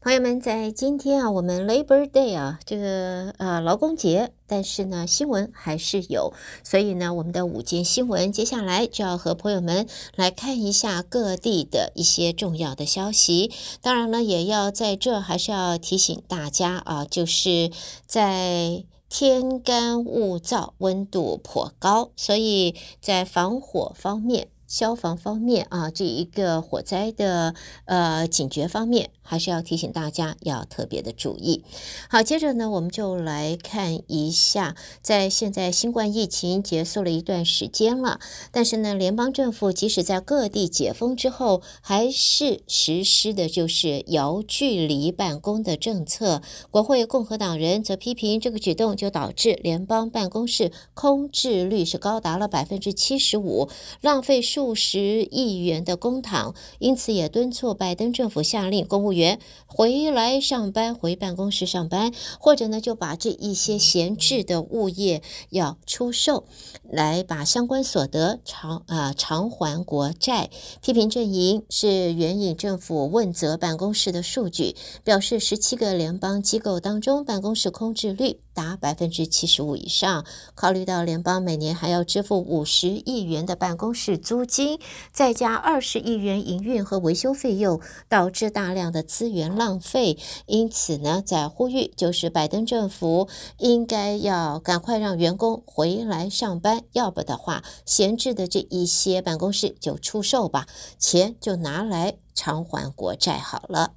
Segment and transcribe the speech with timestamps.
[0.00, 13.50] 朋友们，在今天啊，我们 Labor Day 啊，这个呃劳工节，但是呢，新闻还是有，所以呢，我们的午间新闻接下来就要和朋友们来看一下各地的一些重要的消息。
[13.80, 17.72] 当然了，也要在这还是要提醒大家啊，就是
[18.06, 24.46] 在天干物燥，温度颇高，所以在防火方面。
[24.66, 27.54] 消防方面啊，这一个火灾的
[27.84, 31.64] 呃警觉方面，还是要提醒大家要特别的注意。
[32.08, 38.18] 好，接着呢，我们就来看一下，在现在新冠疫情结束了一段时间了，
[38.50, 46.42] 但是呢，联邦政府即使在各地解封之后，还是实施的就是遥距离办公的政策。
[46.70, 53.68] 国会共和党人则批评这个举动就导致联邦办公室空置率是高达了百分之七十五，
[54.00, 54.42] 浪费。
[54.56, 62.10] 数十亿元的公帑，因此也敦促拜登政府下令公务员回来上班，回办公室上班，
[62.40, 66.44] 或者呢就把这一些闲置的物业要出售，
[66.90, 70.48] 来把相关所得偿啊偿还国债。
[70.80, 80.24] 批评阵营是援引政府问责办公室的数据，表示十七个联邦机构当中，办公室空置率达百分之七十五以上。
[80.54, 84.80] 考虑到联邦每年还要支付五十亿元的办公室租金，
[85.12, 90.16] 再加二十亿元营运和维修费用，导致大量的资源浪费。
[90.46, 100.66] 因此呢，在呼吁就是拜登政府应该要赶快让员工回来上班，要不的话，闲置的这一些办公室就出售吧，
[100.98, 103.92] 钱就拿来偿还国债好了。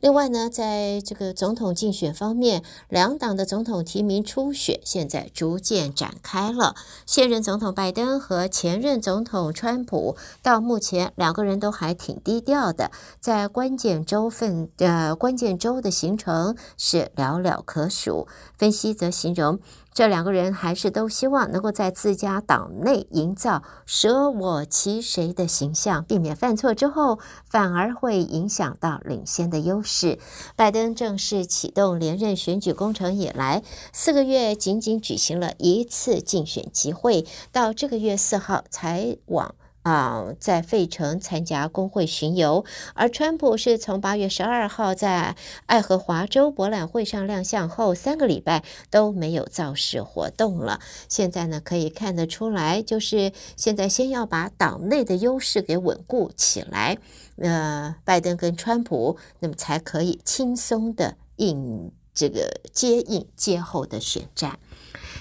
[0.00, 6.74] 另外呢，在这个总统竞选方面，两党的总统提名初选现在逐渐展开了。
[7.06, 18.28] 现任总统拜登和前任总统川普，到目前两个人都还挺低调的，在关键州份呃关键州的行程是寥寥可数。
[18.56, 19.58] 分析则形容。
[19.96, 27.18] 这两个人还是都希望能够在自家党内营造舍我其谁的形象，避免犯错之后
[27.48, 30.18] 反而会影响到领先的优势。
[30.54, 39.54] 拜登正式启动连任选举工程以来，四个月仅仅举行了一次竞选集会，到这个月四号才往。
[39.86, 42.64] 啊，在费城参加工会巡游，
[42.94, 45.36] 而川普是从八月十二号在
[45.66, 50.80] 爱荷华州博览会上亮相后，三个礼拜都没有造势活动了。
[51.08, 56.98] 现在呢，可以看得出来，就是现在先要把党内的优势给稳固起来，
[57.36, 64.58] 呃，拜登跟川普，那么才可以轻松的应这个接应接后的选战。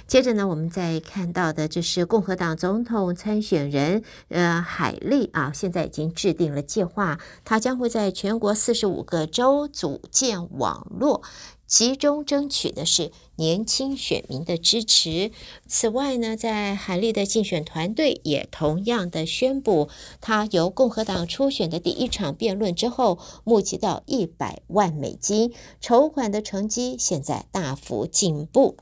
[0.08, 11.24] 接着呢，我们再看到的就是共和党总统参选人呃海利啊，现在已经制定了计划，他将会在全国四十五个州组建网络，
[11.66, 15.32] 集中争取的是年轻选民的支持。
[15.68, 19.90] 此外呢，在海利的竞选团队也同样的宣布，
[20.22, 25.52] 他由共和党初选的第一场辩论之后，募集到一百万美金
[25.82, 28.78] 筹款的成绩，现在大幅进步。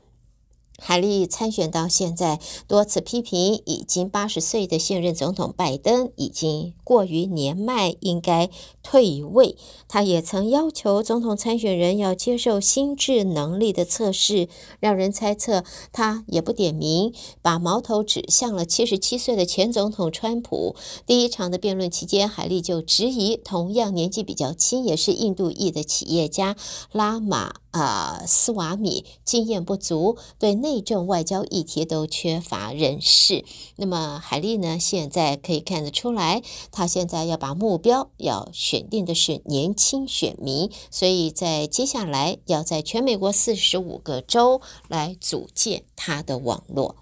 [0.78, 8.50] 海莉参选到现在，多次批评已经八十岁的现任总统拜登已经过于年迈，应该
[8.82, 9.56] 退位。
[9.88, 14.48] 他也曾要求总统参选人要接受心智能力的测试，
[14.80, 20.74] 让人猜测他也不点名，把矛头指向了七十七岁的前总统川普。
[21.06, 26.56] 第一场的辩论期间，海莉就质疑同样年纪比较轻，也是印度裔的企业家
[26.90, 27.54] 拉玛。
[27.74, 33.44] 啊，斯瓦米经验不足，对内政外交议题都缺乏认识。
[33.76, 34.78] 那么海莉呢？
[34.80, 36.42] 现在可以看得出来，
[36.72, 46.96] 他现在要把目标要选定的是年轻选民，所以在接下来要在全美国四十五个州来组建他的网络。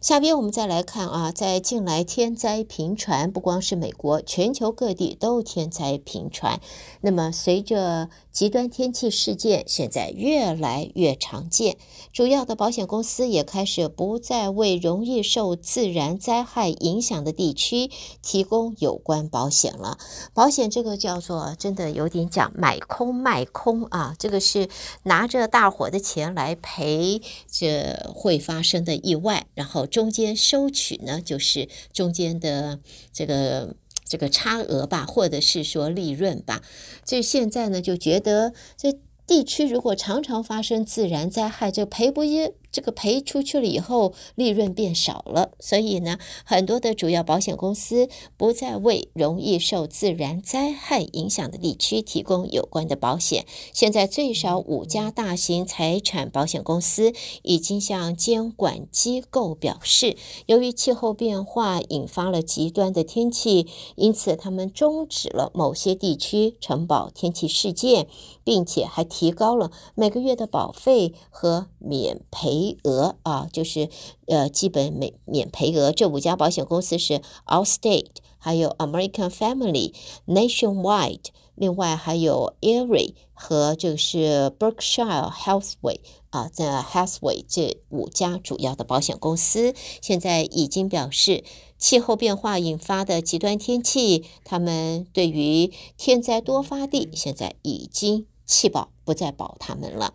[0.00, 6.60] 下边我们再来看啊，在近来天灾频传，不光是美国，全球各地都天灾频传。
[7.00, 11.76] 那么随着极端天气事件现在越来越常见，
[12.12, 17.90] 主要的保险公司也开始不再为容易受自然灾害影响的地区
[18.22, 19.98] 提供有关保险了。
[20.34, 24.68] 保险这个叫做真的有点讲买空卖空啊，这个是
[25.02, 27.20] 拿着大伙的钱来赔
[27.50, 32.78] 这会发生的意外，然后中间收取呢就是中间的
[33.12, 33.74] 这个。
[34.08, 36.62] 这个差额吧，或者是说利润吧，
[37.04, 42.24] 所以现在呢就觉得这地区如果常常发生自然灾害，这赔不
[42.70, 53.46] 这个赔出去了以后，利润变少了，所以呢，很多的主要保险公司不再为容易受自然灾害影响的地区提供有关的保险。
[53.72, 57.12] 现在最少五家大型财产保险公司
[57.42, 60.16] 已经向监管机构表示，
[60.46, 63.66] 由于气候变化引发了极端的天气，
[63.96, 68.06] 因此他们终止了某些地区承保天气事件，
[68.44, 73.88] 并且还提高了每个月的保费和免赔赔额啊，就是
[74.26, 75.92] 呃基本免免赔额。
[75.92, 78.08] 这五家保险公司是 Allstate，
[78.38, 79.94] 还有 American Family、
[80.26, 86.00] Nationwide，另外还有 Erie 和就是 Berkshire Hathaway
[86.30, 91.44] 啊，在 Hathaway 这五家主要的保险公司现在已经表示，
[91.78, 100.14] 气候变化引发的极端天气，他们对于天灾多发地现在已经气保，不再保他们了。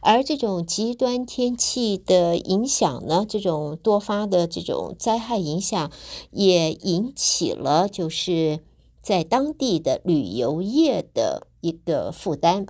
[0.00, 5.90] 而这种极端天气的影响呢，这种多发的这种灾害影响，
[6.30, 8.60] 也引起了就是
[9.00, 12.66] 在当地的旅游业的一个负担。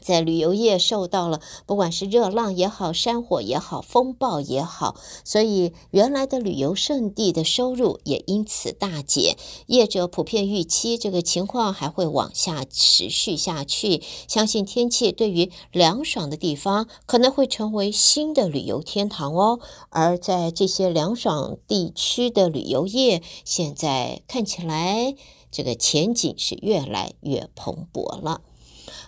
[0.00, 9.36] 在旅游业受到了不管是热浪也好、山火也好、风暴也好，所以原来的旅游胜地的收入也因此大减。
[9.66, 19.60] 业者普遍预期这个情况还会往下持续下去，相信天气对于凉爽的地方可能会成为新的旅游天堂哦。
[19.90, 25.14] 而在这些凉爽地区的旅游业，现在看起来
[25.50, 28.42] 这个前景是越来越蓬勃了。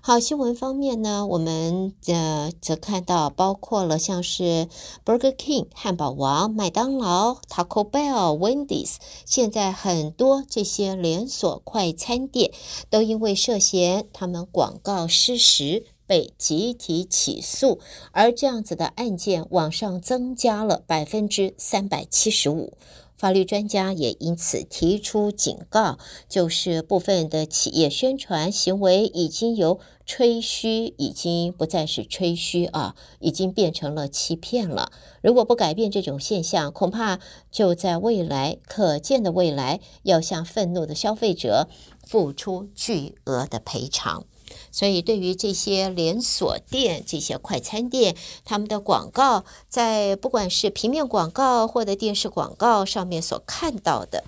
[0.00, 4.68] 好，新闻方面呢，我们呃则看到包括了像是
[5.04, 12.52] Burger King 汉堡王、麦当劳、Taco Bell、Wendy's，现在很多这些连锁快餐店
[12.88, 17.78] 都因为涉嫌他们广告失实被集体起诉，
[18.10, 22.72] 而这样子的案件往上增加了百分之三百七十五。
[23.16, 25.98] 法律专家也因此提出警告，
[26.28, 34.90] 就是部分的企业宣传行为已经由吹嘘，已经不再是吹嘘啊，已经变成了欺骗了。
[35.22, 37.20] 如果不改变这种现象，恐怕
[37.52, 41.68] 就在未来可见的未来，要向愤怒的消费者
[42.04, 44.24] 付出巨额的赔偿。
[44.72, 54.24] 所以，对于这些连锁店、这些快餐店，他们的广告，在不管是平面广告或者电视广告上面所看到的，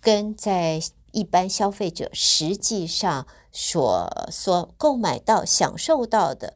[0.00, 0.82] 跟在
[1.12, 6.54] 一般消费者实际上所所购买到、享受到的。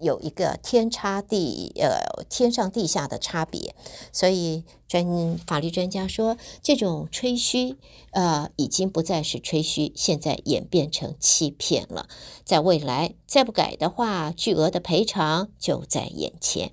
[0.00, 3.74] 有一个天差地呃天上地下的差别，
[4.12, 7.76] 所以专法律专家说，这种吹嘘
[8.10, 12.08] 呃已经不再是吹嘘，现在演变成欺骗了。
[12.44, 16.72] 在未来再不改的话，巨额的赔偿就在眼前。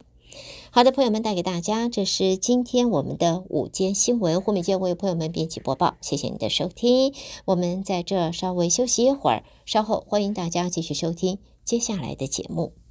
[0.71, 7.13] 好的，朋友们带给大家，这是今天我们的午间新闻，胡美健为朋友们编辑播报，谢谢你的收听。
[7.45, 12.82] 我们在这稍微休息一会儿，稍后欢迎大家继续收听接下来的节目。